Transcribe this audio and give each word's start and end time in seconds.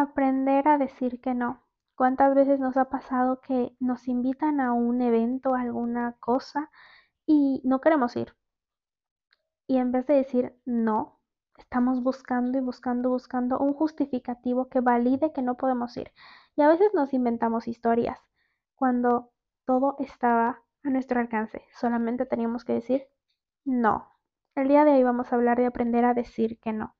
Aprender 0.00 0.68
a 0.68 0.78
decir 0.78 1.20
que 1.20 1.34
no. 1.34 1.66
¿Cuántas 1.96 2.32
veces 2.32 2.60
nos 2.60 2.76
ha 2.76 2.88
pasado 2.88 3.40
que 3.40 3.76
nos 3.80 4.06
invitan 4.06 4.60
a 4.60 4.72
un 4.72 5.00
evento, 5.02 5.56
a 5.56 5.62
alguna 5.62 6.12
cosa 6.20 6.70
y 7.26 7.60
no 7.64 7.80
queremos 7.80 8.14
ir? 8.14 8.36
Y 9.66 9.78
en 9.78 9.90
vez 9.90 10.06
de 10.06 10.14
decir 10.14 10.56
no, 10.64 11.18
estamos 11.58 12.00
buscando 12.00 12.58
y 12.58 12.60
buscando, 12.60 13.10
buscando 13.10 13.58
un 13.58 13.74
justificativo 13.74 14.68
que 14.68 14.78
valide 14.78 15.32
que 15.32 15.42
no 15.42 15.56
podemos 15.56 15.96
ir. 15.96 16.12
Y 16.54 16.62
a 16.62 16.68
veces 16.68 16.94
nos 16.94 17.12
inventamos 17.12 17.66
historias 17.66 18.20
cuando 18.76 19.32
todo 19.64 19.96
estaba 19.98 20.62
a 20.84 20.90
nuestro 20.90 21.18
alcance. 21.18 21.64
Solamente 21.72 22.24
teníamos 22.24 22.64
que 22.64 22.74
decir 22.74 23.08
no. 23.64 24.12
El 24.54 24.68
día 24.68 24.84
de 24.84 24.92
hoy 24.92 25.02
vamos 25.02 25.32
a 25.32 25.34
hablar 25.34 25.58
de 25.58 25.66
aprender 25.66 26.04
a 26.04 26.14
decir 26.14 26.60
que 26.60 26.72
no. 26.72 26.94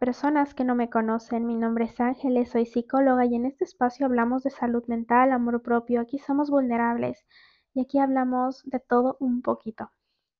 Personas 0.00 0.54
que 0.54 0.64
no 0.64 0.74
me 0.74 0.88
conocen, 0.88 1.46
mi 1.46 1.54
nombre 1.54 1.84
es 1.84 2.00
Ángeles, 2.00 2.48
soy 2.48 2.64
psicóloga 2.64 3.26
y 3.26 3.34
en 3.34 3.44
este 3.44 3.64
espacio 3.64 4.06
hablamos 4.06 4.42
de 4.42 4.48
salud 4.48 4.82
mental, 4.86 5.30
amor 5.30 5.60
propio, 5.60 6.00
aquí 6.00 6.18
somos 6.18 6.48
vulnerables 6.48 7.26
y 7.74 7.82
aquí 7.82 7.98
hablamos 7.98 8.62
de 8.64 8.80
todo 8.80 9.18
un 9.20 9.42
poquito. 9.42 9.92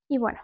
Y 0.09 0.17
bueno, 0.17 0.41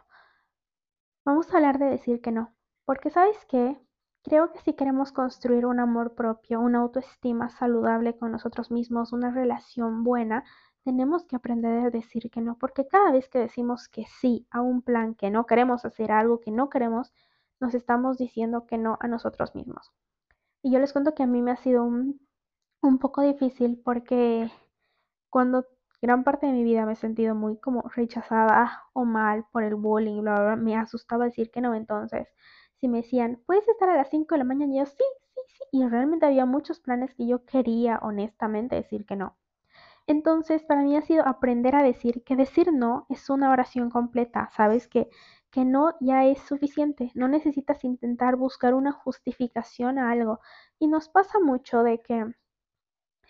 vamos 1.24 1.50
a 1.50 1.56
hablar 1.56 1.78
de 1.78 1.86
decir 1.86 2.20
que 2.20 2.30
no, 2.30 2.54
porque 2.84 3.08
sabes 3.08 3.38
qué, 3.48 3.80
creo 4.22 4.52
que 4.52 4.60
si 4.60 4.74
queremos 4.74 5.12
construir 5.12 5.64
un 5.64 5.80
amor 5.80 6.14
propio, 6.14 6.60
una 6.60 6.80
autoestima 6.80 7.48
saludable 7.48 8.18
con 8.18 8.32
nosotros 8.32 8.70
mismos, 8.70 9.14
una 9.14 9.30
relación 9.30 10.04
buena, 10.04 10.44
tenemos 10.84 11.24
que 11.24 11.36
aprender 11.36 11.86
a 11.86 11.90
decir 11.90 12.30
que 12.30 12.42
no, 12.42 12.58
porque 12.58 12.86
cada 12.86 13.12
vez 13.12 13.30
que 13.30 13.38
decimos 13.38 13.88
que 13.88 14.04
sí 14.20 14.46
a 14.50 14.60
un 14.60 14.82
plan, 14.82 15.14
que 15.14 15.30
no 15.30 15.46
queremos 15.46 15.86
hacer 15.86 16.12
algo, 16.12 16.42
que 16.42 16.50
no 16.50 16.68
queremos, 16.68 17.14
nos 17.60 17.74
estamos 17.74 18.18
diciendo 18.18 18.66
que 18.66 18.78
no 18.78 18.98
a 19.00 19.08
nosotros 19.08 19.54
mismos. 19.54 19.92
Y 20.62 20.72
yo 20.72 20.78
les 20.78 20.92
cuento 20.92 21.14
que 21.14 21.22
a 21.22 21.26
mí 21.26 21.42
me 21.42 21.52
ha 21.52 21.56
sido 21.56 21.84
un, 21.84 22.20
poco 23.00 23.22
difícil 23.22 23.80
porque 23.84 24.50
cuando 25.30 25.66
gran 26.00 26.24
parte 26.24 26.46
de 26.46 26.52
mi 26.52 26.64
vida 26.64 26.86
me 26.86 26.92
he 26.92 26.96
sentido 26.96 27.34
muy 27.34 27.58
como 27.58 27.82
rechazada 27.94 28.84
o 28.92 29.04
mal 29.04 29.44
por 29.52 29.64
el 29.64 29.74
bullying, 29.74 30.22
me 30.58 30.76
asustaba 30.76 31.24
decir 31.24 31.50
que 31.50 31.60
no. 31.60 31.74
Entonces, 31.74 32.28
si 32.80 32.88
me 32.88 32.98
decían, 32.98 33.40
puedes 33.46 33.66
estar 33.68 33.88
a 33.88 33.96
las 33.96 34.10
5 34.10 34.34
de 34.34 34.38
la 34.38 34.44
mañana, 34.44 34.72
y 34.74 34.78
yo 34.78 34.86
sí, 34.86 35.04
sí, 35.34 35.40
sí. 35.46 35.64
Y 35.72 35.86
realmente 35.88 36.26
había 36.26 36.46
muchos 36.46 36.80
planes 36.80 37.14
que 37.14 37.26
yo 37.26 37.44
quería 37.44 37.98
honestamente 38.02 38.76
decir 38.76 39.06
que 39.06 39.16
no. 39.16 39.36
Entonces, 40.06 40.62
para 40.62 40.82
mí 40.82 40.96
ha 40.96 41.02
sido 41.02 41.26
aprender 41.26 41.74
a 41.74 41.82
decir 41.82 42.22
que 42.24 42.36
decir 42.36 42.72
no 42.72 43.06
es 43.08 43.28
una 43.28 43.50
oración 43.50 43.90
completa, 43.90 44.48
¿sabes? 44.56 44.86
Que 44.86 45.10
que 45.56 45.64
no 45.64 45.94
ya 46.00 46.26
es 46.26 46.38
suficiente, 46.42 47.10
no 47.14 47.28
necesitas 47.28 47.82
intentar 47.82 48.36
buscar 48.36 48.74
una 48.74 48.92
justificación 48.92 49.98
a 49.98 50.10
algo. 50.10 50.40
Y 50.78 50.86
nos 50.86 51.08
pasa 51.08 51.38
mucho 51.40 51.82
de 51.82 52.02
que 52.02 52.26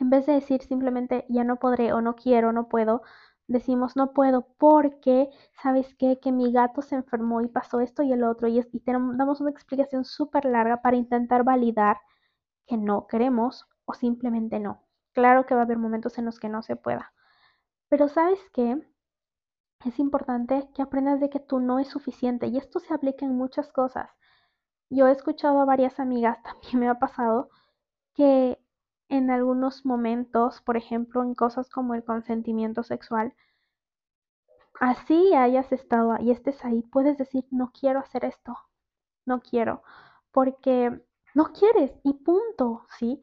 en 0.01 0.11
vez 0.11 0.27
de 0.27 0.33
decir 0.33 0.61
simplemente 0.63 1.25
ya 1.29 1.45
no 1.45 1.61
podré 1.61 1.93
o 1.93 2.01
no 2.01 2.17
quiero, 2.17 2.53
no 2.53 2.69
puedo, 2.69 3.03
decimos 3.47 3.95
no 3.95 4.13
puedo 4.13 4.49
porque, 4.59 5.31
¿sabes 5.63 5.95
qué? 6.01 6.19
Que 6.19 6.33
mi 6.33 6.51
gato 6.53 6.83
se 6.83 6.97
enfermó 6.97 7.43
y 7.43 7.47
pasó 7.47 7.79
esto 7.79 8.03
y 8.03 8.13
el 8.13 8.25
otro 8.25 8.49
y, 8.49 8.59
y 8.73 8.81
tenemos, 8.81 9.17
damos 9.17 9.41
una 9.41 9.51
explicación 9.51 10.05
súper 10.05 10.47
larga 10.47 10.83
para 10.83 10.97
intentar 10.97 11.45
validar 11.45 11.99
que 12.67 12.77
no 12.77 13.07
queremos 13.07 13.67
o 13.85 13.95
simplemente 13.95 14.59
no. 14.59 14.83
Claro 15.15 15.47
que 15.47 15.55
va 15.55 15.61
a 15.61 15.65
haber 15.65 15.79
momentos 15.79 16.19
en 16.19 16.25
los 16.25 16.41
que 16.41 16.49
no 16.49 16.63
se 16.63 16.75
pueda. 16.75 17.13
Pero 17.89 18.09
¿sabes 18.09 18.41
qué? 18.53 18.81
Es 19.89 19.99
importante 19.99 20.69
que 20.75 20.83
aprendas 20.83 21.21
de 21.21 21.31
que 21.31 21.41
tú 21.41 21.61
no 21.61 21.79
es 21.79 21.89
suficiente 21.89 22.47
y 22.49 22.59
esto 22.59 22.81
se 22.81 22.93
aplica 22.93 23.25
en 23.25 23.37
muchas 23.37 23.71
cosas. 23.73 24.11
Yo 24.91 25.09
he 25.09 25.13
escuchado 25.13 25.61
a 25.61 25.65
varias 25.65 26.01
amigas, 26.01 26.43
también 26.45 26.81
me 26.81 26.89
ha 26.89 26.99
pasado, 26.99 27.51
que 28.15 28.59
en 29.09 29.31
algunos 29.31 29.87
momentos, 29.87 30.61
por 30.63 30.77
ejemplo, 30.77 31.23
en 31.23 31.35
cosas 31.35 31.71
como 31.71 31.95
el 31.95 32.05
consentimiento 32.05 32.83
sexual, 32.83 33.35
así 34.81 35.35
hayas 35.35 35.71
estado 35.73 36.17
y 36.21 36.31
estés 36.31 36.65
ahí, 36.65 36.83
puedes 36.83 37.19
decir, 37.19 37.45
no 37.51 37.73
quiero 37.79 38.01
hacer 38.01 38.25
esto, 38.25 38.57
no 39.27 39.41
quiero, 39.41 39.83
porque 40.33 41.01
no 41.35 41.53
quieres 41.53 41.93
y 42.05 42.15
punto, 42.15 42.87
¿sí? 42.99 43.23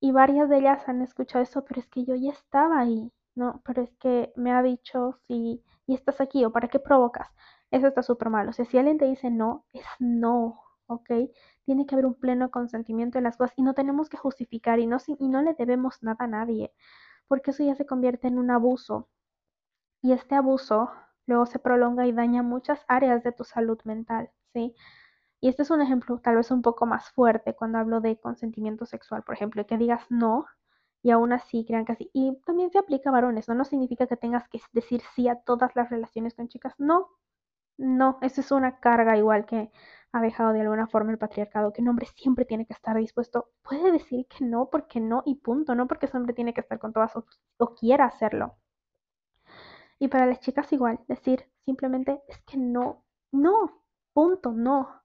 Y 0.00 0.12
varias 0.12 0.48
de 0.48 0.58
ellas 0.58 0.88
han 0.88 1.02
escuchado 1.02 1.42
eso, 1.44 1.64
pero 1.64 1.80
es 1.80 1.88
que 1.88 2.04
yo 2.04 2.14
ya 2.16 2.32
estaba 2.32 2.80
ahí, 2.80 3.12
no, 3.34 3.62
pero 3.64 3.82
es 3.82 3.92
que 3.98 4.32
me 4.36 4.52
ha 4.52 4.62
dicho 4.62 5.18
sí 5.28 5.62
y 5.86 5.94
estás 5.94 6.20
aquí 6.20 6.44
o 6.44 6.52
para 6.52 6.68
qué 6.68 6.78
provocas. 6.78 7.28
Eso 7.70 7.86
está 7.86 8.02
súper 8.02 8.30
mal. 8.30 8.48
O 8.48 8.52
sea, 8.52 8.64
si 8.64 8.78
alguien 8.78 8.98
te 8.98 9.06
dice 9.06 9.30
no, 9.30 9.66
es 9.72 9.84
no, 9.98 10.60
¿ok? 10.86 11.10
Tiene 11.64 11.86
que 11.86 11.94
haber 11.94 12.06
un 12.06 12.14
pleno 12.14 12.50
consentimiento 12.50 13.18
en 13.18 13.24
las 13.24 13.36
cosas 13.36 13.54
y 13.56 13.62
no 13.62 13.74
tenemos 13.74 14.08
que 14.08 14.16
justificar 14.16 14.78
y 14.78 14.86
no, 14.86 14.98
y 15.18 15.28
no 15.28 15.42
le 15.42 15.54
debemos 15.54 16.02
nada 16.02 16.24
a 16.24 16.28
nadie, 16.28 16.72
porque 17.28 17.52
eso 17.52 17.64
ya 17.64 17.74
se 17.74 17.86
convierte 17.86 18.28
en 18.28 18.38
un 18.38 18.50
abuso. 18.50 19.08
Y 20.02 20.12
este 20.12 20.34
abuso 20.34 20.90
luego 21.26 21.46
se 21.46 21.58
prolonga 21.58 22.06
y 22.06 22.12
daña 22.12 22.42
muchas 22.42 22.84
áreas 22.88 23.22
de 23.22 23.32
tu 23.32 23.44
salud 23.44 23.78
mental, 23.84 24.30
¿sí? 24.52 24.74
Y 25.40 25.48
este 25.48 25.62
es 25.62 25.70
un 25.70 25.82
ejemplo 25.82 26.20
tal 26.20 26.36
vez 26.36 26.50
un 26.50 26.62
poco 26.62 26.86
más 26.86 27.10
fuerte 27.10 27.54
cuando 27.54 27.78
hablo 27.78 28.00
de 28.00 28.18
consentimiento 28.20 28.86
sexual, 28.86 29.22
por 29.24 29.34
ejemplo, 29.34 29.66
que 29.66 29.78
digas 29.78 30.04
no 30.10 30.46
y 31.02 31.10
aún 31.10 31.32
así 31.32 31.64
crean 31.66 31.84
que 31.84 31.92
así. 31.92 32.10
Y 32.12 32.36
también 32.46 32.70
se 32.70 32.78
aplica 32.78 33.10
a 33.10 33.12
varones, 33.12 33.48
¿no? 33.48 33.54
No 33.54 33.64
significa 33.64 34.06
que 34.06 34.16
tengas 34.16 34.48
que 34.48 34.60
decir 34.72 35.02
sí 35.14 35.28
a 35.28 35.36
todas 35.36 35.74
las 35.76 35.90
relaciones 35.90 36.34
con 36.34 36.48
chicas. 36.48 36.74
No, 36.78 37.08
no, 37.78 38.18
eso 38.22 38.40
es 38.40 38.50
una 38.52 38.80
carga 38.80 39.16
igual 39.18 39.46
que 39.46 39.70
ha 40.12 40.20
dejado 40.22 40.52
de 40.52 40.62
alguna 40.62 40.86
forma 40.88 41.12
el 41.12 41.18
patriarcado, 41.18 41.72
que 41.72 41.82
un 41.82 41.88
hombre 41.88 42.06
siempre 42.16 42.44
tiene 42.46 42.66
que 42.66 42.74
estar 42.74 42.96
dispuesto. 42.96 43.50
Puede 43.62 43.92
decir 43.92 44.26
que 44.28 44.44
no, 44.44 44.70
porque 44.70 45.00
no 45.00 45.22
y 45.26 45.36
punto, 45.36 45.74
no 45.74 45.88
porque 45.88 46.06
ese 46.06 46.16
hombre 46.16 46.34
tiene 46.34 46.54
que 46.54 46.60
estar 46.62 46.78
con 46.78 46.92
todas 46.92 47.16
o, 47.16 47.26
o 47.58 47.74
quiera 47.74 48.06
hacerlo. 48.06 48.56
Y 49.98 50.08
para 50.08 50.26
las 50.26 50.40
chicas 50.40 50.70
igual, 50.72 51.00
decir 51.08 51.48
simplemente 51.64 52.22
es 52.28 52.42
que 52.42 52.58
no, 52.58 53.04
no, 53.30 53.82
punto, 54.12 54.52
no. 54.52 55.00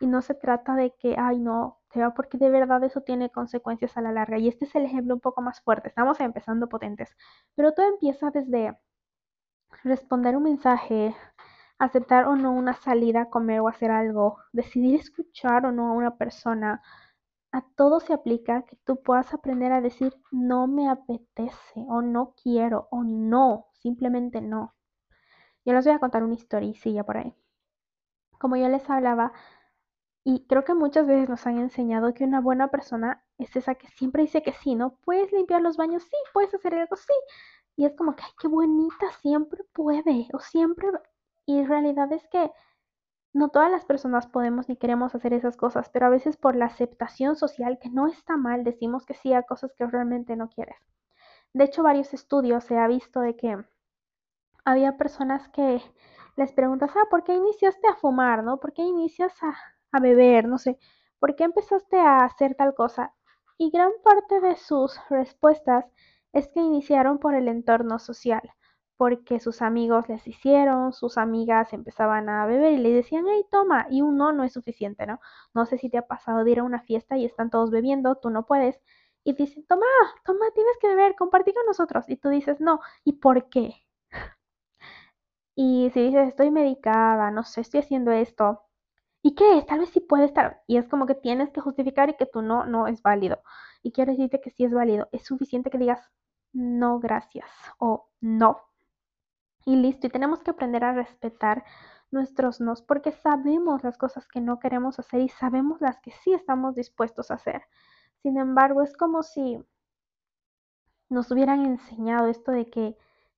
Y 0.00 0.06
no 0.06 0.20
se 0.22 0.34
trata 0.34 0.74
de 0.74 0.94
que, 0.96 1.16
ay, 1.18 1.38
no, 1.38 1.79
porque 2.14 2.38
de 2.38 2.50
verdad 2.50 2.82
eso 2.84 3.02
tiene 3.02 3.30
consecuencias 3.30 3.96
a 3.96 4.00
la 4.02 4.12
larga. 4.12 4.38
Y 4.38 4.48
este 4.48 4.64
es 4.64 4.74
el 4.74 4.84
ejemplo 4.84 5.14
un 5.14 5.20
poco 5.20 5.42
más 5.42 5.60
fuerte. 5.60 5.88
Estamos 5.88 6.20
empezando 6.20 6.68
potentes, 6.68 7.16
pero 7.54 7.72
todo 7.72 7.86
empieza 7.88 8.30
desde 8.30 8.78
responder 9.84 10.36
un 10.36 10.44
mensaje, 10.44 11.14
aceptar 11.78 12.26
o 12.26 12.36
no 12.36 12.52
una 12.52 12.74
salida 12.74 13.30
comer 13.30 13.60
o 13.60 13.68
hacer 13.68 13.90
algo, 13.90 14.38
decidir 14.52 15.00
escuchar 15.00 15.66
o 15.66 15.72
no 15.72 15.88
a 15.88 15.92
una 15.92 16.16
persona. 16.16 16.82
A 17.52 17.62
todo 17.76 18.00
se 18.00 18.12
aplica 18.14 18.62
que 18.62 18.76
tú 18.84 19.02
puedas 19.02 19.34
aprender 19.34 19.72
a 19.72 19.80
decir 19.80 20.14
no 20.30 20.66
me 20.68 20.88
apetece 20.88 21.84
o 21.88 22.02
no 22.02 22.34
quiero 22.42 22.88
o 22.90 23.02
no, 23.04 23.66
simplemente 23.74 24.40
no. 24.40 24.74
Yo 25.64 25.74
les 25.74 25.84
voy 25.84 25.94
a 25.94 25.98
contar 26.00 26.24
una 26.24 26.34
historicilla 26.34 27.04
por 27.04 27.18
ahí. 27.18 27.34
Como 28.38 28.56
yo 28.56 28.68
les 28.68 28.88
hablaba, 28.90 29.32
y 30.24 30.46
creo 30.46 30.64
que 30.64 30.74
muchas 30.74 31.06
veces 31.06 31.28
nos 31.28 31.46
han 31.46 31.58
enseñado 31.58 32.12
que 32.12 32.24
una 32.24 32.40
buena 32.40 32.68
persona 32.68 33.24
es 33.38 33.56
esa 33.56 33.74
que 33.74 33.88
siempre 33.88 34.22
dice 34.22 34.42
que 34.42 34.52
sí, 34.52 34.74
¿no? 34.74 34.96
Puedes 35.04 35.32
limpiar 35.32 35.62
los 35.62 35.76
baños, 35.76 36.02
sí, 36.02 36.16
puedes 36.32 36.54
hacer 36.54 36.74
algo, 36.74 36.96
sí. 36.96 37.14
Y 37.76 37.86
es 37.86 37.94
como 37.96 38.14
que, 38.14 38.22
ay, 38.24 38.30
qué 38.38 38.48
bonita, 38.48 39.10
siempre 39.22 39.64
puede, 39.72 40.28
o 40.34 40.40
siempre... 40.40 40.88
Y 41.46 41.64
realidad 41.64 42.12
es 42.12 42.28
que 42.28 42.52
no 43.32 43.48
todas 43.48 43.70
las 43.70 43.84
personas 43.84 44.26
podemos 44.26 44.68
ni 44.68 44.76
queremos 44.76 45.14
hacer 45.14 45.32
esas 45.32 45.56
cosas, 45.56 45.88
pero 45.88 46.06
a 46.06 46.10
veces 46.10 46.36
por 46.36 46.54
la 46.54 46.66
aceptación 46.66 47.36
social, 47.36 47.78
que 47.80 47.88
no 47.90 48.06
está 48.06 48.36
mal, 48.36 48.64
decimos 48.64 49.06
que 49.06 49.14
sí 49.14 49.32
a 49.32 49.44
cosas 49.44 49.72
que 49.76 49.86
realmente 49.86 50.36
no 50.36 50.50
quieres. 50.50 50.76
De 51.54 51.64
hecho, 51.64 51.82
varios 51.82 52.12
estudios 52.14 52.64
se 52.64 52.78
ha 52.78 52.86
visto 52.88 53.20
de 53.20 53.36
que 53.36 53.64
había 54.64 54.96
personas 54.98 55.48
que 55.48 55.82
les 56.36 56.52
preguntas, 56.52 56.90
ah, 56.94 57.06
¿por 57.10 57.24
qué 57.24 57.34
iniciaste 57.34 57.88
a 57.88 57.96
fumar, 57.96 58.44
no? 58.44 58.58
¿Por 58.60 58.72
qué 58.72 58.82
inicias 58.82 59.32
a, 59.42 59.56
a 59.92 60.00
beber, 60.00 60.46
no 60.48 60.58
sé, 60.58 60.78
¿por 61.18 61.36
qué 61.36 61.44
empezaste 61.44 61.98
a 61.98 62.24
hacer 62.24 62.54
tal 62.54 62.74
cosa? 62.74 63.14
Y 63.58 63.70
gran 63.70 63.92
parte 64.04 64.40
de 64.40 64.56
sus 64.56 64.98
respuestas 65.10 65.84
es 66.32 66.48
que 66.48 66.60
iniciaron 66.60 67.18
por 67.18 67.34
el 67.34 67.48
entorno 67.48 67.98
social, 67.98 68.42
porque 68.96 69.40
sus 69.40 69.62
amigos 69.62 70.08
les 70.08 70.26
hicieron, 70.26 70.92
sus 70.92 71.16
amigas 71.18 71.72
empezaban 71.72 72.28
a 72.28 72.46
beber 72.46 72.72
y 72.72 72.78
le 72.78 72.90
decían, 72.92 73.24
hey, 73.28 73.44
toma, 73.50 73.86
y 73.90 74.02
un 74.02 74.16
no 74.18 74.44
es 74.44 74.52
suficiente, 74.52 75.06
¿no? 75.06 75.20
No 75.54 75.66
sé 75.66 75.78
si 75.78 75.88
te 75.90 75.98
ha 75.98 76.06
pasado 76.06 76.44
de 76.44 76.50
ir 76.52 76.58
a 76.60 76.64
una 76.64 76.82
fiesta 76.82 77.16
y 77.16 77.24
están 77.24 77.50
todos 77.50 77.70
bebiendo, 77.70 78.16
tú 78.16 78.30
no 78.30 78.46
puedes, 78.46 78.80
y 79.24 79.34
dicen, 79.34 79.64
toma, 79.66 79.86
toma, 80.24 80.46
tienes 80.54 80.76
que 80.80 80.88
beber, 80.88 81.14
compartir 81.16 81.54
con 81.54 81.66
nosotros, 81.66 82.04
y 82.08 82.16
tú 82.16 82.28
dices, 82.28 82.60
no, 82.60 82.80
¿y 83.04 83.14
por 83.14 83.48
qué? 83.48 83.74
Y 85.54 85.90
si 85.94 86.02
dices, 86.02 86.28
estoy 86.28 86.50
medicada, 86.50 87.30
no 87.30 87.44
sé, 87.44 87.60
estoy 87.60 87.80
haciendo 87.80 88.10
esto, 88.12 88.62
¿Y 89.22 89.34
qué 89.34 89.58
es? 89.58 89.66
Tal 89.66 89.80
vez 89.80 89.90
sí 89.90 90.00
puede 90.00 90.24
estar. 90.24 90.62
Y 90.66 90.76
es 90.76 90.88
como 90.88 91.06
que 91.06 91.14
tienes 91.14 91.50
que 91.50 91.60
justificar 91.60 92.08
y 92.10 92.16
que 92.16 92.26
tú 92.26 92.42
no, 92.42 92.64
no 92.66 92.86
es 92.86 93.02
válido. 93.02 93.42
Y 93.82 93.92
quiero 93.92 94.12
decirte 94.12 94.40
que 94.40 94.50
sí 94.50 94.64
es 94.64 94.72
válido. 94.72 95.08
Es 95.12 95.24
suficiente 95.24 95.70
que 95.70 95.78
digas 95.78 96.10
no, 96.52 96.98
gracias 97.00 97.48
o 97.78 98.08
no. 98.20 98.60
Y 99.64 99.76
listo, 99.76 100.06
y 100.06 100.10
tenemos 100.10 100.42
que 100.42 100.50
aprender 100.50 100.84
a 100.84 100.92
respetar 100.92 101.64
nuestros 102.10 102.60
nos, 102.60 102.82
porque 102.82 103.12
sabemos 103.12 103.84
las 103.84 103.96
cosas 103.98 104.26
que 104.26 104.40
no 104.40 104.58
queremos 104.58 104.98
hacer 104.98 105.20
y 105.20 105.28
sabemos 105.28 105.80
las 105.80 106.00
que 106.00 106.10
sí 106.10 106.32
estamos 106.32 106.74
dispuestos 106.74 107.30
a 107.30 107.34
hacer. 107.34 107.62
Sin 108.22 108.36
embargo, 108.38 108.82
es 108.82 108.96
como 108.96 109.22
si 109.22 109.62
nos 111.08 111.30
hubieran 111.30 111.66
enseñado 111.66 112.26
esto 112.28 112.52
de 112.52 112.70
que, 112.70 112.96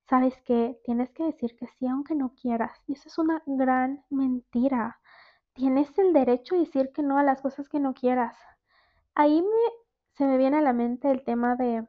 sabes 0.09 0.39
que 0.43 0.79
tienes 0.83 1.11
que 1.11 1.23
decir 1.23 1.55
que 1.55 1.67
sí 1.67 1.87
aunque 1.87 2.15
no 2.15 2.33
quieras. 2.35 2.71
Y 2.87 2.93
eso 2.93 3.09
es 3.09 3.17
una 3.17 3.41
gran 3.45 4.03
mentira. 4.09 4.99
Tienes 5.55 5.97
el 5.99 6.13
derecho 6.13 6.55
a 6.55 6.59
decir 6.59 6.91
que 6.91 7.03
no 7.03 7.19
a 7.19 7.23
las 7.23 7.41
cosas 7.41 7.69
que 7.69 7.79
no 7.79 7.93
quieras. 7.93 8.35
Ahí 9.13 9.41
me, 9.41 9.71
se 10.13 10.25
me 10.25 10.37
viene 10.37 10.57
a 10.57 10.61
la 10.61 10.73
mente 10.73 11.11
el 11.11 11.23
tema 11.23 11.55
de 11.55 11.87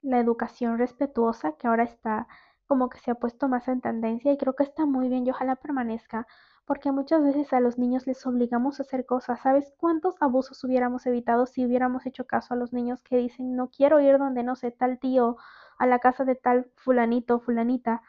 la 0.00 0.18
educación 0.18 0.78
respetuosa 0.78 1.52
que 1.58 1.66
ahora 1.66 1.84
está 1.84 2.26
como 2.66 2.88
que 2.88 2.98
se 3.00 3.10
ha 3.10 3.14
puesto 3.16 3.48
más 3.48 3.68
en 3.68 3.82
tendencia 3.82 4.32
y 4.32 4.38
creo 4.38 4.54
que 4.54 4.62
está 4.62 4.86
muy 4.86 5.10
bien 5.10 5.26
y 5.26 5.30
ojalá 5.30 5.56
permanezca, 5.56 6.26
porque 6.64 6.90
muchas 6.90 7.22
veces 7.22 7.52
a 7.52 7.60
los 7.60 7.78
niños 7.78 8.06
les 8.06 8.26
obligamos 8.26 8.80
a 8.80 8.84
hacer 8.84 9.04
cosas. 9.04 9.40
¿Sabes 9.40 9.74
cuántos 9.76 10.16
abusos 10.22 10.64
hubiéramos 10.64 11.04
evitado 11.04 11.44
si 11.44 11.66
hubiéramos 11.66 12.06
hecho 12.06 12.26
caso 12.26 12.54
a 12.54 12.56
los 12.56 12.72
niños 12.72 13.02
que 13.02 13.18
dicen 13.18 13.56
no 13.56 13.68
quiero 13.68 14.00
ir 14.00 14.16
donde 14.16 14.42
no 14.42 14.56
sé 14.56 14.70
tal 14.70 14.98
tío, 14.98 15.36
a 15.78 15.86
la 15.86 15.98
casa 15.98 16.24
de 16.24 16.34
tal 16.34 16.70
fulanito 16.76 17.36
o 17.36 17.40
fulanita? 17.40 18.00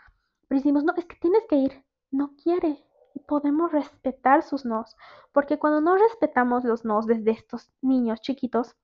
Pero 0.47 0.59
decimos, 0.59 0.85
no, 0.85 0.93
es 0.95 1.05
que 1.05 1.17
tienes 1.17 1.43
que 1.49 1.57
ir, 1.57 1.83
no 2.09 2.33
quiere. 2.41 2.85
Podemos 3.27 3.71
respetar 3.71 4.43
sus 4.43 4.65
nos, 4.65 4.95
porque 5.31 5.59
cuando 5.59 5.81
no 5.81 5.95
respetamos 5.95 6.63
los 6.63 6.85
nos 6.85 7.07
desde 7.07 7.31
estos 7.31 7.71
niños 7.81 8.21
chiquitos, 8.21 8.75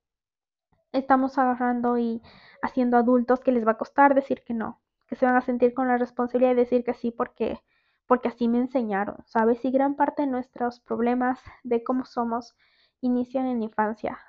estamos 0.91 1.37
agarrando 1.37 1.97
y 1.97 2.21
haciendo 2.61 2.97
adultos 2.97 3.39
que 3.39 3.51
les 3.51 3.65
va 3.65 3.73
a 3.73 3.77
costar 3.77 4.15
decir 4.15 4.43
que 4.43 4.53
no 4.53 4.81
que 5.09 5.15
se 5.15 5.25
van 5.25 5.35
a 5.35 5.41
sentir 5.41 5.73
con 5.73 5.87
la 5.87 5.97
responsabilidad 5.97 6.51
de 6.51 6.61
decir 6.61 6.83
que 6.83 6.93
sí 6.93 7.09
porque, 7.09 7.59
porque 8.05 8.27
así 8.27 8.47
me 8.47 8.59
enseñaron, 8.59 9.17
¿sabes? 9.25 9.65
Y 9.65 9.71
gran 9.71 9.95
parte 9.95 10.21
de 10.21 10.27
nuestros 10.27 10.79
problemas 10.79 11.39
de 11.63 11.83
cómo 11.83 12.05
somos 12.05 12.55
inician 13.01 13.47
en 13.47 13.63
infancia. 13.63 14.19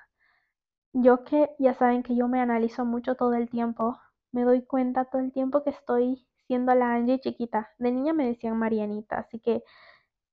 Yo 0.91 1.23
que 1.23 1.51
ya 1.59 1.75
saben 1.75 2.01
que 2.01 2.15
yo 2.15 2.27
me 2.27 2.41
analizo 2.41 2.83
mucho 2.83 3.15
todo 3.15 3.35
el 3.35 3.47
tiempo, 3.47 3.99
me 4.31 4.43
doy 4.43 4.63
cuenta 4.63 5.05
todo 5.05 5.21
el 5.21 5.31
tiempo 5.31 5.63
que 5.63 5.69
estoy 5.69 6.27
siendo 6.51 6.75
la 6.75 6.95
Angie 6.95 7.21
chiquita. 7.21 7.69
De 7.77 7.93
niña 7.93 8.11
me 8.11 8.27
decían 8.27 8.57
Marianita, 8.57 9.19
así 9.19 9.39
que 9.39 9.63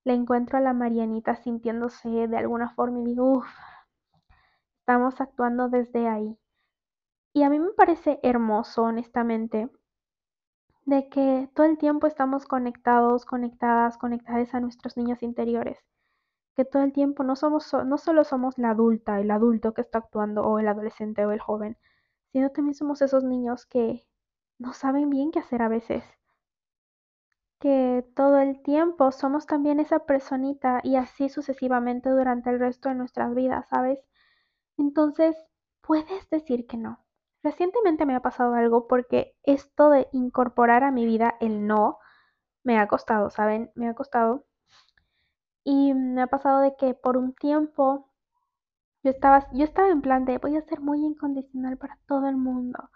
le 0.03 0.15
encuentro 0.15 0.59
a 0.59 0.61
la 0.61 0.73
Marianita 0.73 1.37
sintiéndose 1.37 2.09
de 2.27 2.37
alguna 2.37 2.71
forma 2.75 2.99
y 2.99 3.05
digo, 3.05 3.35
uff, 3.35 3.47
estamos 4.81 5.21
actuando 5.21 5.69
desde 5.69 6.09
ahí. 6.09 6.37
Y 7.33 7.45
a 7.45 7.51
mí 7.51 7.61
me 7.61 7.71
parece 7.71 8.19
hermoso, 8.25 8.83
honestamente, 8.83 9.71
de 10.87 11.09
que 11.09 11.49
todo 11.55 11.67
el 11.67 11.79
tiempo 11.79 12.09
estamos 12.09 12.47
conectados, 12.47 13.25
conectadas, 13.25 13.97
conectadas 13.97 14.53
a 14.55 14.61
nuestros 14.61 14.97
niños 14.97 15.23
interiores. 15.23 15.79
Que 16.57 16.65
todo 16.65 16.83
el 16.83 16.93
tiempo 16.93 17.23
no, 17.23 17.37
somos, 17.37 17.73
no 17.87 17.97
solo 17.97 18.25
somos 18.25 18.59
la 18.59 18.71
adulta, 18.71 19.21
el 19.21 19.31
adulto 19.31 19.73
que 19.73 19.83
está 19.83 19.99
actuando, 19.99 20.43
o 20.43 20.59
el 20.59 20.67
adolescente 20.67 21.25
o 21.25 21.31
el 21.31 21.39
joven, 21.39 21.79
sino 22.33 22.51
también 22.51 22.75
somos 22.75 23.03
esos 23.03 23.23
niños 23.23 23.67
que 23.67 24.05
no 24.59 24.73
saben 24.73 25.11
bien 25.11 25.31
qué 25.31 25.41
hacer 25.41 25.63
a 25.63 25.69
veces. 25.69 26.05
Que 27.61 28.05
todo 28.17 28.39
el 28.39 28.63
tiempo 28.63 29.13
somos 29.13 29.47
también 29.47 29.79
esa 29.81 30.01
personita 30.07 30.81
y 30.83 30.97
así 30.97 31.29
sucesivamente 31.29 32.11
durante 32.11 32.51
el 32.51 32.59
resto 32.59 32.89
de 32.89 32.97
nuestras 32.97 33.35
vidas, 33.35 33.69
¿sabes? 33.69 34.01
Entonces, 34.79 35.37
puedes 35.83 36.31
decir 36.31 36.67
que 36.67 36.77
no. 36.77 37.05
Recientemente 37.43 38.07
me 38.07 38.17
ha 38.17 38.23
pasado 38.23 38.55
algo 38.55 38.89
porque 38.89 39.37
esto 39.45 39.91
de 39.91 40.09
incorporar 40.13 40.85
a 40.85 40.93
mi 40.93 41.07
vida 41.07 41.37
el 41.41 41.67
no 41.67 41.99
me 42.65 42.79
ha 42.79 42.89
costado, 42.89 43.31
¿saben? 43.31 43.71
Me 43.75 43.89
ha 43.89 43.95
costado. 43.95 44.47
Y 45.65 45.95
me 45.95 46.23
ha 46.23 46.27
pasado 46.27 46.61
de 46.61 46.75
que 46.77 46.95
por 46.95 47.17
un 47.17 47.33
tiempo 47.33 48.11
yo 49.03 49.11
estaba, 49.11 49.49
yo 49.53 49.65
estaba 49.65 49.89
en 49.91 50.03
plan 50.03 50.25
de 50.25 50.39
voy 50.39 50.57
a 50.57 50.63
ser 50.63 50.81
muy 50.81 51.05
incondicional 51.05 51.79
para 51.79 51.99
todo 52.07 52.29
el 52.29 52.37
mundo. 52.37 52.91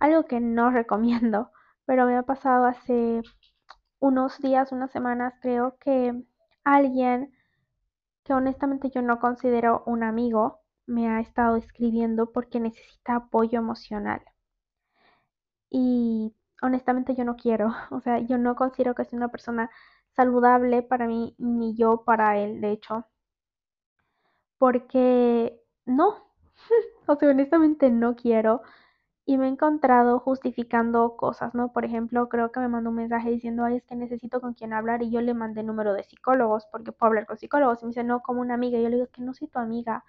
Algo 0.00 0.24
que 0.24 0.40
no 0.40 0.70
recomiendo, 0.72 1.52
pero 1.86 2.06
me 2.06 2.16
ha 2.16 2.22
pasado 2.24 2.64
hace 2.66 3.22
unos 4.00 4.38
días, 4.40 4.72
unas 4.72 4.90
semanas, 4.92 5.34
creo 5.42 5.78
que 5.78 6.14
alguien 6.64 7.32
que 8.24 8.34
honestamente 8.34 8.90
yo 8.90 9.02
no 9.02 9.20
considero 9.20 9.82
un 9.86 10.04
amigo, 10.04 10.60
me 10.86 11.08
ha 11.08 11.20
estado 11.20 11.56
escribiendo 11.56 12.32
porque 12.32 12.60
necesita 12.60 13.16
apoyo 13.16 13.58
emocional. 13.58 14.22
Y 15.70 16.34
honestamente 16.60 17.14
yo 17.16 17.24
no 17.24 17.36
quiero, 17.36 17.68
o 17.90 18.00
sea, 18.02 18.18
yo 18.18 18.36
no 18.36 18.54
considero 18.54 18.94
que 18.94 19.06
sea 19.06 19.16
una 19.16 19.28
persona 19.30 19.70
saludable 20.14 20.82
para 20.82 21.06
mí 21.06 21.34
ni 21.38 21.74
yo 21.74 22.04
para 22.04 22.36
él, 22.38 22.60
de 22.60 22.72
hecho. 22.72 23.06
Porque 24.58 25.60
no, 25.86 26.08
o 27.06 27.16
sea, 27.16 27.30
honestamente 27.30 27.90
no 27.90 28.16
quiero. 28.16 28.62
Y 29.28 29.38
me 29.38 29.46
he 29.46 29.48
encontrado 29.50 30.18
justificando 30.20 31.16
cosas, 31.16 31.54
¿no? 31.54 31.72
Por 31.72 31.84
ejemplo, 31.84 32.28
creo 32.28 32.50
que 32.50 32.60
me 32.60 32.68
mandó 32.68 32.90
un 32.90 32.96
mensaje 32.96 33.30
diciendo, 33.30 33.64
ay, 33.64 33.76
es 33.76 33.84
que 33.84 33.94
necesito 33.94 34.40
con 34.40 34.54
quién 34.54 34.72
hablar. 34.72 35.02
Y 35.02 35.10
yo 35.10 35.20
le 35.20 35.34
mandé 35.34 35.62
número 35.62 35.92
de 35.94 36.02
psicólogos, 36.02 36.66
porque 36.72 36.92
puedo 36.92 37.08
hablar 37.08 37.26
con 37.26 37.38
psicólogos. 37.38 37.82
Y 37.82 37.86
me 37.86 37.90
dice, 37.90 38.04
no, 38.04 38.22
como 38.22 38.40
una 38.40 38.54
amiga. 38.54 38.78
Y 38.78 38.82
yo 38.82 38.88
le 38.88 38.96
digo, 38.96 39.04
es 39.04 39.12
que 39.12 39.22
no 39.22 39.34
soy 39.34 39.48
tu 39.48 39.58
amiga 39.58 40.04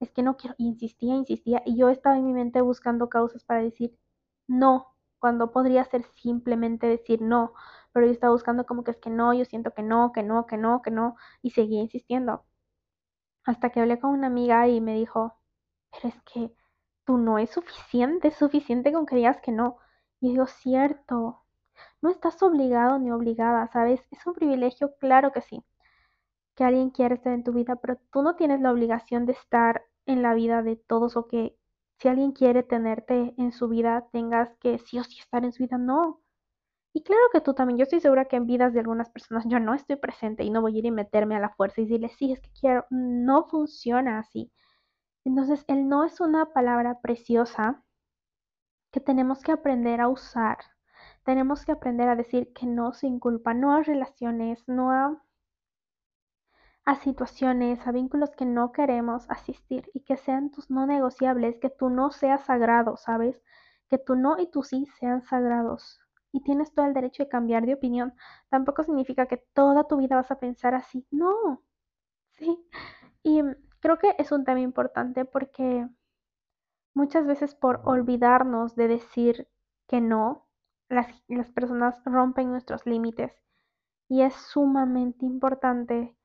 es 0.00 0.10
que 0.12 0.22
no 0.22 0.36
quiero, 0.36 0.54
insistía, 0.58 1.14
insistía, 1.14 1.62
y 1.66 1.76
yo 1.76 1.88
estaba 1.88 2.16
en 2.18 2.26
mi 2.26 2.32
mente 2.32 2.60
buscando 2.60 3.08
causas 3.08 3.44
para 3.44 3.62
decir 3.62 3.96
no, 4.46 4.94
cuando 5.18 5.52
podría 5.52 5.84
ser 5.84 6.04
simplemente 6.04 6.86
decir 6.86 7.22
no, 7.22 7.54
pero 7.92 8.06
yo 8.06 8.12
estaba 8.12 8.32
buscando 8.32 8.66
como 8.66 8.84
que 8.84 8.92
es 8.92 8.98
que 8.98 9.10
no, 9.10 9.32
yo 9.34 9.44
siento 9.46 9.72
que 9.72 9.82
no, 9.82 10.12
que 10.12 10.22
no, 10.22 10.46
que 10.46 10.56
no, 10.58 10.82
que 10.82 10.90
no, 10.90 11.16
y 11.42 11.50
seguía 11.50 11.80
insistiendo. 11.80 12.44
Hasta 13.44 13.70
que 13.70 13.80
hablé 13.80 13.98
con 14.00 14.10
una 14.10 14.26
amiga 14.26 14.68
y 14.68 14.80
me 14.80 14.94
dijo, 14.94 15.34
pero 15.92 16.08
es 16.08 16.22
que 16.22 16.54
tú 17.04 17.18
no 17.18 17.38
es 17.38 17.50
suficiente, 17.50 18.28
es 18.28 18.36
suficiente 18.36 18.92
con 18.92 19.06
que 19.06 19.16
digas 19.16 19.40
que 19.40 19.52
no. 19.52 19.78
Y 20.20 20.30
digo, 20.30 20.46
cierto, 20.46 21.42
no 22.02 22.10
estás 22.10 22.42
obligado 22.42 22.98
ni 22.98 23.10
obligada, 23.12 23.68
¿sabes? 23.72 24.00
Es 24.10 24.26
un 24.26 24.34
privilegio, 24.34 24.94
claro 24.98 25.32
que 25.32 25.42
sí 25.42 25.64
que 26.54 26.64
alguien 26.64 26.90
quiere 26.90 27.16
estar 27.16 27.32
en 27.32 27.44
tu 27.44 27.52
vida, 27.52 27.76
pero 27.76 27.98
tú 28.12 28.22
no 28.22 28.36
tienes 28.36 28.60
la 28.60 28.72
obligación 28.72 29.26
de 29.26 29.32
estar 29.32 29.82
en 30.06 30.22
la 30.22 30.34
vida 30.34 30.62
de 30.62 30.76
todos 30.76 31.16
o 31.16 31.26
que 31.26 31.56
si 31.98 32.08
alguien 32.08 32.32
quiere 32.32 32.62
tenerte 32.62 33.34
en 33.38 33.52
su 33.52 33.68
vida, 33.68 34.06
tengas 34.12 34.54
que 34.60 34.78
sí 34.78 34.98
o 34.98 35.04
sí 35.04 35.18
estar 35.20 35.44
en 35.44 35.52
su 35.52 35.62
vida. 35.62 35.78
No. 35.78 36.20
Y 36.92 37.02
claro 37.02 37.22
que 37.32 37.40
tú 37.40 37.54
también, 37.54 37.78
yo 37.78 37.84
estoy 37.84 38.00
segura 38.00 38.26
que 38.26 38.36
en 38.36 38.46
vidas 38.46 38.72
de 38.72 38.80
algunas 38.80 39.10
personas 39.10 39.44
yo 39.48 39.58
no 39.60 39.74
estoy 39.74 39.96
presente 39.96 40.44
y 40.44 40.50
no 40.50 40.60
voy 40.60 40.76
a 40.76 40.78
ir 40.78 40.86
y 40.86 40.90
meterme 40.90 41.36
a 41.36 41.40
la 41.40 41.50
fuerza 41.50 41.80
y 41.80 41.84
decirle, 41.84 42.08
sí, 42.18 42.32
es 42.32 42.40
que 42.40 42.50
quiero. 42.60 42.86
No 42.90 43.46
funciona 43.48 44.18
así. 44.20 44.52
Entonces, 45.24 45.64
el 45.68 45.88
no 45.88 46.04
es 46.04 46.20
una 46.20 46.52
palabra 46.52 47.00
preciosa 47.00 47.82
que 48.92 49.00
tenemos 49.00 49.42
que 49.42 49.52
aprender 49.52 50.00
a 50.00 50.08
usar. 50.08 50.58
Tenemos 51.24 51.64
que 51.64 51.72
aprender 51.72 52.08
a 52.08 52.16
decir 52.16 52.52
que 52.52 52.66
no 52.66 52.92
sin 52.92 53.18
culpa, 53.18 53.54
no 53.54 53.74
a 53.74 53.82
relaciones, 53.82 54.62
no 54.68 54.90
a 54.92 55.22
a 56.86 56.94
situaciones, 56.96 57.86
a 57.86 57.92
vínculos 57.92 58.30
que 58.36 58.44
no 58.44 58.72
queremos 58.72 59.24
asistir 59.30 59.90
y 59.94 60.00
que 60.00 60.16
sean 60.16 60.50
tus 60.50 60.70
no 60.70 60.86
negociables, 60.86 61.58
que 61.58 61.70
tú 61.70 61.88
no 61.88 62.10
seas 62.10 62.44
sagrado, 62.44 62.96
¿sabes? 62.96 63.42
Que 63.88 63.98
tu 63.98 64.16
no 64.16 64.38
y 64.38 64.46
tu 64.50 64.62
sí 64.62 64.86
sean 65.00 65.22
sagrados. 65.22 65.98
Y 66.32 66.42
tienes 66.42 66.74
todo 66.74 66.84
el 66.86 66.94
derecho 66.94 67.22
de 67.22 67.28
cambiar 67.28 67.64
de 67.64 67.74
opinión. 67.74 68.14
Tampoco 68.50 68.82
significa 68.82 69.26
que 69.26 69.38
toda 69.54 69.84
tu 69.84 69.96
vida 69.96 70.16
vas 70.16 70.30
a 70.30 70.38
pensar 70.38 70.74
así. 70.74 71.06
No. 71.10 71.62
Sí. 72.32 72.58
Y 73.22 73.42
creo 73.84 73.98
que 73.98 74.14
es 74.18 74.32
un 74.32 74.44
tema 74.46 74.60
importante 74.60 75.26
porque 75.26 75.86
muchas 76.94 77.26
veces 77.26 77.54
por 77.54 77.82
olvidarnos 77.84 78.76
de 78.76 78.88
decir 78.88 79.46
que 79.86 80.00
no, 80.00 80.48
las, 80.88 81.08
las 81.28 81.50
personas 81.50 82.00
rompen 82.06 82.48
nuestros 82.50 82.86
límites. 82.86 83.30
Y 84.08 84.22
es 84.22 84.32
sumamente 84.32 85.26
importante 85.26 86.16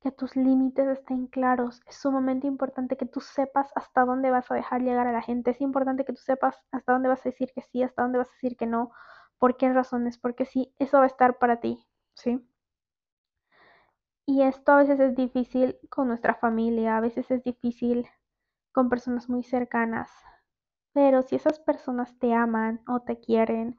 que 0.00 0.10
tus 0.10 0.34
límites 0.34 0.88
estén 0.88 1.28
claros. 1.28 1.82
Es 1.86 1.98
sumamente 1.98 2.48
importante 2.48 2.96
que 2.96 3.06
tú 3.06 3.20
sepas 3.20 3.70
hasta 3.76 4.04
dónde 4.04 4.30
vas 4.30 4.50
a 4.50 4.56
dejar 4.56 4.82
llegar 4.82 5.06
a 5.06 5.12
la 5.12 5.22
gente. 5.22 5.52
Es 5.52 5.60
importante 5.60 6.04
que 6.04 6.14
tú 6.14 6.20
sepas 6.20 6.56
hasta 6.72 6.94
dónde 6.94 7.10
vas 7.10 7.24
a 7.24 7.28
decir 7.28 7.52
que 7.54 7.62
sí, 7.62 7.84
hasta 7.84 8.02
dónde 8.02 8.18
vas 8.18 8.28
a 8.28 8.32
decir 8.32 8.56
que 8.56 8.66
no, 8.66 8.90
por 9.38 9.56
qué 9.56 9.72
razones, 9.72 10.18
porque 10.18 10.46
sí, 10.46 10.74
eso 10.80 10.98
va 10.98 11.04
a 11.04 11.06
estar 11.06 11.38
para 11.38 11.60
ti, 11.60 11.86
¿sí? 12.14 12.44
Y 14.26 14.42
esto 14.42 14.72
a 14.72 14.76
veces 14.76 15.00
es 15.00 15.14
difícil 15.14 15.78
con 15.90 16.08
nuestra 16.08 16.34
familia, 16.34 16.96
a 16.96 17.00
veces 17.00 17.30
es 17.30 17.42
difícil 17.42 18.06
con 18.72 18.88
personas 18.88 19.28
muy 19.28 19.42
cercanas. 19.42 20.10
Pero 20.92 21.22
si 21.22 21.36
esas 21.36 21.58
personas 21.58 22.18
te 22.18 22.32
aman 22.32 22.82
o 22.86 23.00
te 23.00 23.20
quieren, 23.20 23.76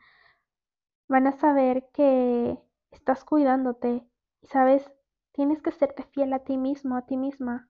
van 1.07 1.27
a 1.27 1.31
saber 1.31 1.89
que 1.93 2.57
estás 2.91 3.23
cuidándote 3.23 4.07
y 4.41 4.47
sabes 4.47 4.91
Tienes 5.35 5.61
que 5.61 5.73
serte 5.73 6.03
fiel 6.03 6.31
a 6.31 6.45
ti 6.45 6.55
mismo, 6.55 6.95
a 6.95 7.05
ti 7.05 7.17
misma. 7.17 7.67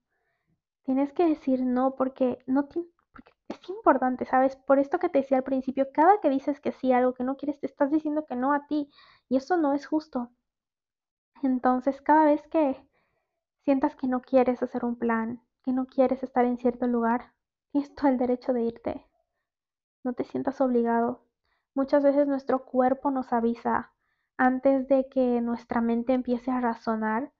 Tienes 0.83 1.11
que 1.13 1.25
decir 1.25 1.65
no 1.65 1.95
porque 1.95 2.37
no 2.45 2.67
Porque 2.67 3.33
es 3.47 3.69
importante, 3.69 4.25
¿sabes? 4.25 4.55
Por 4.55 4.77
esto 4.77 4.99
que 4.99 5.09
te 5.09 5.21
decía 5.21 5.37
al 5.37 5.43
principio, 5.43 5.87
cada 5.91 6.21
que 6.21 6.29
dices 6.29 6.61
que 6.61 6.71
sí 6.71 6.91
a 6.91 6.99
algo 6.99 7.15
que 7.15 7.23
no 7.23 7.37
quieres, 7.37 7.59
te 7.59 7.65
estás 7.65 7.89
diciendo 7.89 8.27
que 8.27 8.35
no 8.35 8.53
a 8.53 8.67
ti. 8.67 8.91
Y 9.29 9.37
eso 9.37 9.57
no 9.57 9.73
es 9.73 9.87
justo. 9.87 10.29
Entonces, 11.43 12.01
cada 12.01 12.25
vez 12.25 12.45
que 12.47 12.77
sientas 13.63 13.95
que 13.95 14.07
no 14.07 14.21
quieres 14.21 14.61
hacer 14.63 14.85
un 14.85 14.95
plan, 14.95 15.41
que 15.63 15.73
no 15.73 15.85
quieres 15.85 16.23
estar 16.23 16.45
en 16.45 16.57
cierto 16.57 16.87
lugar, 16.87 17.33
tienes 17.71 17.93
todo 17.95 18.07
el 18.09 18.17
derecho 18.17 18.53
de 18.53 18.63
irte. 18.63 19.05
No 20.03 20.13
te 20.13 20.23
sientas 20.23 20.61
obligado. 20.61 21.25
Muchas 21.73 22.03
veces 22.03 22.27
nuestro 22.27 22.63
cuerpo 22.63 23.11
nos 23.11 23.33
avisa 23.33 23.91
antes 24.37 24.87
de 24.87 25.07
que 25.09 25.41
nuestra 25.41 25.81
mente 25.81 26.13
empiece 26.13 26.51
a 26.51 26.61
razonar. 26.61 27.31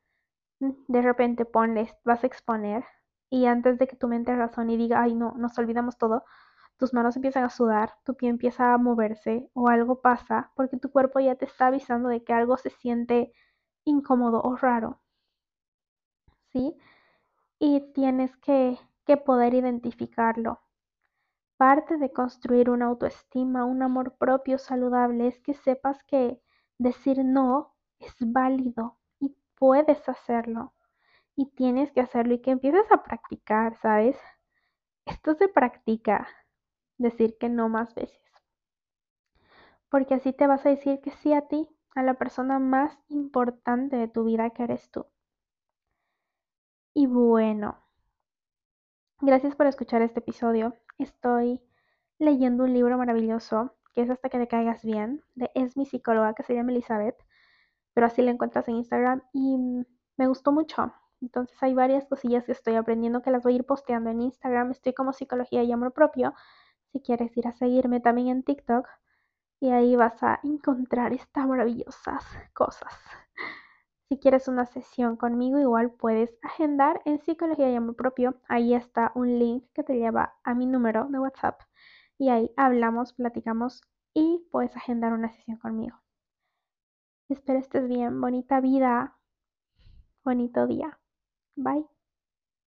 De 0.60 1.02
repente 1.02 1.46
ponles, 1.46 1.96
vas 2.04 2.24
a 2.24 2.28
exponer 2.28 2.84
y 3.30 3.46
antes 3.46 3.78
de 3.78 3.88
que 3.88 3.96
tu 3.96 4.08
mente 4.08 4.36
razone 4.36 4.74
y 4.74 4.78
diga, 4.78 5.02
ay 5.02 5.14
no, 5.14 5.34
nos 5.38 5.58
olvidamos 5.58 5.98
todo, 5.98 6.24
tus 6.78 6.94
manos 6.94 7.16
empiezan 7.16 7.44
a 7.44 7.50
sudar, 7.50 7.94
tu 8.04 8.16
pie 8.16 8.30
empieza 8.30 8.74
a 8.74 8.78
moverse 8.78 9.50
o 9.54 9.70
algo 9.70 10.02
pasa 10.02 10.52
porque 10.56 10.78
tu 10.78 10.92
cuerpo 10.92 11.20
ya 11.20 11.36
te 11.36 11.46
está 11.46 11.68
avisando 11.68 12.10
de 12.10 12.24
que 12.24 12.34
algo 12.34 12.58
se 12.58 12.70
siente 12.70 13.34
incómodo 13.86 14.42
o 14.42 14.56
raro. 14.56 15.00
¿Sí? 16.52 16.76
Y 17.60 17.94
tienes 17.94 18.36
que, 18.38 18.78
poder 19.26 19.54
identificarlo. 19.54 20.60
Parte 21.58 21.98
de 21.98 22.12
construir 22.12 22.70
una 22.70 22.88
autoestima, 22.88 23.64
un 23.66 23.82
amor 23.84 24.18
propio 24.18 24.58
saludable 24.58 25.28
es 25.28 25.40
que 25.40 25.54
sepas 25.54 26.04
que 26.04 26.42
decir 26.80 27.24
no 27.24 27.76
es 28.00 28.16
válido 28.20 28.98
y 29.20 29.38
puedes 29.56 30.10
hacerlo 30.10 30.74
y 31.36 31.52
tienes 31.52 31.92
que 31.92 32.02
hacerlo 32.02 32.34
y 32.34 32.42
que 32.42 32.52
empieces 32.52 32.92
a 32.92 33.04
practicar, 33.04 33.78
¿sabes? 33.82 34.18
Esto 35.06 35.36
se 35.36 35.48
practica, 35.48 36.28
decir 36.98 37.38
que 37.38 37.48
no 37.48 37.70
más 37.70 37.94
veces. 37.94 38.22
Porque 39.90 40.16
así 40.16 40.34
te 40.34 40.48
vas 40.48 40.66
a 40.66 40.70
decir 40.70 41.00
que 41.02 41.12
sí 41.12 41.34
a 41.34 41.48
ti, 41.48 41.70
a 41.96 42.04
la 42.04 42.16
persona 42.16 42.60
más 42.60 42.98
importante 43.08 43.96
de 43.96 44.08
tu 44.08 44.26
vida 44.26 44.52
que 44.52 44.64
eres 44.64 44.92
tú. 44.92 45.08
Y 46.94 47.08
bueno, 47.08 47.78
gracias 49.22 49.56
por 49.56 49.68
escuchar 49.68 50.02
este 50.02 50.20
episodio. 50.20 50.76
Estoy 50.98 51.62
leyendo 52.20 52.64
un 52.64 52.74
libro 52.74 52.98
maravilloso 52.98 53.76
que 53.94 54.02
es 54.02 54.10
Hasta 54.10 54.30
que 54.30 54.38
te 54.38 54.48
caigas 54.50 54.84
bien, 54.84 55.24
de 55.36 55.50
es 55.56 55.78
mi 55.78 55.86
psicóloga 55.86 56.34
que 56.36 56.44
se 56.44 56.54
llama 56.54 56.72
Elizabeth, 56.72 57.16
pero 57.94 58.08
así 58.08 58.22
la 58.22 58.32
encuentras 58.32 58.68
en 58.68 58.76
Instagram 58.76 59.24
y 59.34 59.58
me 60.18 60.28
gustó 60.28 60.52
mucho. 60.52 60.94
Entonces 61.22 61.58
hay 61.64 61.74
varias 61.74 62.06
cosillas 62.06 62.46
que 62.46 62.52
estoy 62.52 62.76
aprendiendo 62.76 63.22
que 63.22 63.32
las 63.32 63.44
voy 63.44 63.54
a 63.54 63.56
ir 63.58 63.66
posteando 63.66 64.10
en 64.10 64.22
Instagram. 64.22 64.72
Estoy 64.72 64.94
como 64.94 65.14
psicología 65.14 65.64
y 65.64 65.72
amor 65.72 65.94
propio. 65.94 66.34
Si 66.92 67.00
quieres 67.02 67.36
ir 67.38 67.48
a 67.48 67.54
seguirme 67.54 68.02
también 68.02 68.28
en 68.28 68.44
TikTok. 68.44 68.88
Y 69.60 69.70
ahí 69.72 69.96
vas 69.96 70.22
a 70.24 70.40
encontrar 70.44 71.14
estas 71.14 71.48
maravillosas 71.48 72.24
cosas. 72.54 72.94
Si 74.08 74.20
quieres 74.20 74.48
una 74.48 74.66
sesión 74.66 75.18
conmigo, 75.18 75.60
igual 75.60 75.92
puedes 75.92 76.38
agendar 76.44 77.02
en 77.06 77.20
Psicología 77.20 77.72
y 77.72 77.76
Amor 77.76 77.96
Propio. 77.96 78.36
Ahí 78.48 78.76
está 78.76 79.12
un 79.16 79.40
link 79.40 79.66
que 79.74 79.84
te 79.84 79.98
lleva 79.98 80.36
a 80.44 80.54
mi 80.54 80.68
número 80.68 81.08
de 81.10 81.20
WhatsApp. 81.20 81.60
Y 82.18 82.30
ahí 82.30 82.52
hablamos, 82.56 83.14
platicamos 83.14 83.82
y 84.14 84.48
puedes 84.52 84.76
agendar 84.78 85.14
una 85.14 85.30
sesión 85.30 85.58
conmigo. 85.58 85.98
Espero 87.30 87.60
estés 87.60 87.88
bien. 87.88 88.22
Bonita 88.22 88.62
vida. 88.62 89.18
Bonito 90.24 90.68
día. 90.68 91.00
Bye. 91.56 91.95